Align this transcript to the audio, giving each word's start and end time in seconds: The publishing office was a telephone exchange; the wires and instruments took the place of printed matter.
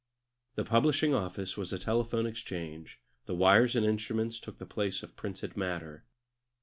The 0.55 0.63
publishing 0.65 1.13
office 1.13 1.55
was 1.57 1.71
a 1.71 1.77
telephone 1.77 2.25
exchange; 2.25 2.99
the 3.27 3.35
wires 3.35 3.75
and 3.75 3.85
instruments 3.85 4.39
took 4.39 4.57
the 4.57 4.65
place 4.65 5.03
of 5.03 5.15
printed 5.15 5.55
matter. 5.55 6.05